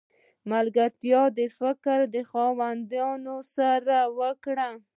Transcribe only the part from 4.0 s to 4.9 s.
وکړئ!